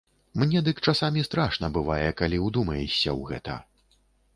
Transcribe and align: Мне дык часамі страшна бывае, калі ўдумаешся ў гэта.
Мне 0.43 0.63
дык 0.67 0.81
часамі 0.93 1.25
страшна 1.29 1.71
бывае, 1.77 2.09
калі 2.23 2.43
ўдумаешся 2.49 3.09
ў 3.19 3.33
гэта. 3.33 3.65